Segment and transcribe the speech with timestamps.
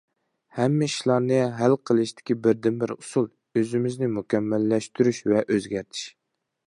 [0.59, 6.03] ھەممە ئىشلارنى ھەل قىلىشتىكى بىردىنبىر ئۇسۇل، ئۆزىمىزنى مۇكەممەللەشتۈرۈش ۋە ئۆزگەرتىش.